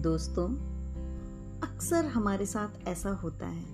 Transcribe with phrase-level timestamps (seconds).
[0.00, 0.48] दोस्तों,
[1.60, 3.64] अक्सर हमारे साथ ऐसा होता है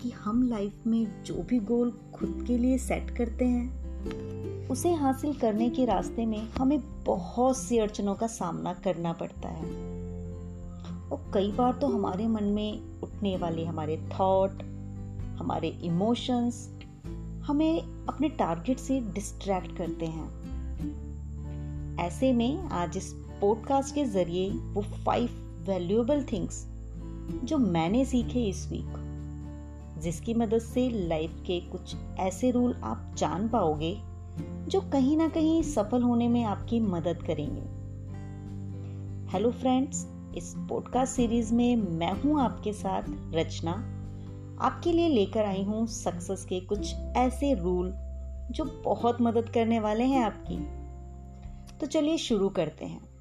[0.00, 5.34] कि हम लाइफ में जो भी गोल खुद के लिए सेट करते हैं, उसे हासिल
[5.34, 9.66] करने के रास्ते में हमें बहुत सी अड़चनों का सामना करना पड़ता है।
[11.10, 14.62] और कई बार तो हमारे मन में उठने वाले हमारे थॉट
[15.38, 16.78] हमारे इमोशंस
[17.46, 20.46] हमें अपने टारगेट से डिस्ट्रैक्ट करते हैं।
[21.98, 25.28] ऐसे में आज इस पॉडकास्ट के ज़रिए वो फाइव
[25.66, 26.66] वैल्यूएबल थिंग्स
[27.44, 29.02] जो मैंने सीखे इस वीक
[29.98, 33.96] जिसकी मदद से लाइफ के कुछ ऐसे रूल आप जान पाओगे,
[34.68, 37.62] जो कहीं ना कहीं सफल होने में आपकी मदद करेंगे।
[39.32, 40.06] हेलो फ्रेंड्स
[40.36, 43.02] इस पॉडकास्ट सीरीज़ में मैं हूँ आपके साथ
[43.34, 43.72] रचना।
[44.60, 47.92] आपके लिए लेकर आई हूँ सक्सेस के कुछ ऐसे रूल
[48.50, 50.58] जो बहुत मदद करने वाले हैं आपकी।
[51.78, 53.15] तो चलिए शुरू करते हैं।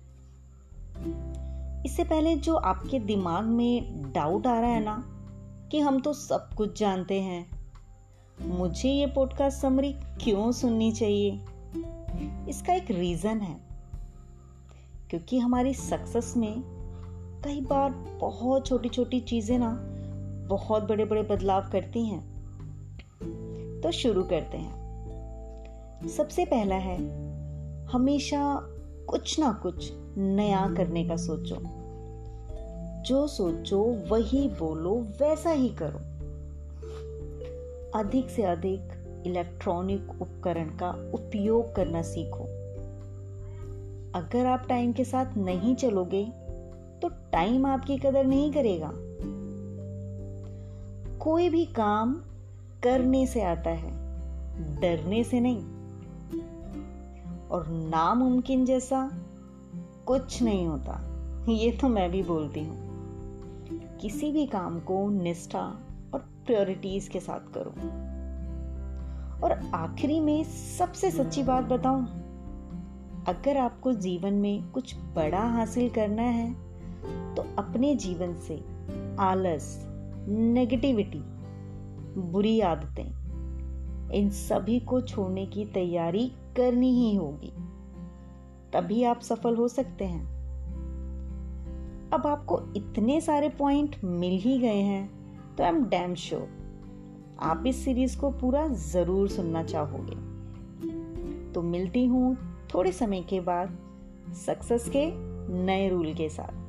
[1.96, 5.04] इससे पहले जो आपके दिमाग में डाउट आ रहा है ना,
[5.72, 7.68] कि हम तो सब कुछ जानते हैं।
[8.42, 11.32] मुझे ये पॉडकास्ट समरी क्यों सुननी चाहिए?
[12.50, 13.60] इसका एक रीजन है।
[15.10, 16.56] क्योंकि हमारी सक्सेस में
[17.44, 19.80] कई बार बहुत छोटी छोटी चीज़ें ना
[20.56, 22.24] बहुत बड़े बड़े बदलाव करती हैं।
[23.82, 24.74] तो शुरू करते हैं।
[26.08, 26.98] सबसे पहला है,
[27.86, 28.60] हमेशा
[29.10, 31.85] कुछ ना कुछ नया करने का सोचो।
[33.06, 36.00] जो सोचो, वही बोलो, वैसा ही करो।
[38.00, 42.44] अधिक से अधिक इलेक्ट्रॉनिक उपकरण का उपयोग करना सीखो।
[44.16, 46.24] अगर आप टाइम के साथ नहीं चलोगे
[47.02, 48.92] तो टाइम आपकी कदर नहीं करेगा।
[51.18, 52.14] कोई भी काम
[52.84, 53.92] करने से आता है,
[54.82, 55.62] डरने से नहीं।
[57.48, 59.10] और नामुमकिन जैसा
[60.06, 61.02] कुछ नहीं होता,
[61.50, 62.95] ये तो मैं भी बोलती हूँ।
[63.72, 65.64] किसी भी काम को निष्ठा
[66.14, 67.72] और प्रायोरिटीज के साथ करो।
[69.46, 72.06] और आखिरी में सबसे सच्ची बात बताऊँ,
[73.28, 76.54] अगर आपको जीवन में कुछ बड़ा हासिल करना है
[77.36, 78.64] तो अपने जीवन से
[79.20, 79.86] आलस
[80.28, 81.22] नेगेटिविटी
[82.22, 86.28] बुरी आदतें, इन सभी को छोड़ने की तैयारी
[86.58, 87.52] करनी ही होगी।
[88.74, 90.35] तभी आप सफल हो सकते हैं।
[92.16, 97.64] अब आपको इतने सारे पॉइंट मिल ही गए हैं तो आई एम डैम श्योर आप
[97.68, 100.16] इस सीरीज़ को पूरा ज़रूर सुनना चाहोगे।
[101.52, 102.36] तो मिलती हूँ
[102.74, 103.78] थोड़े समय के बाद
[104.46, 105.06] सक्सेस के
[105.66, 106.65] नए रूल के साथ।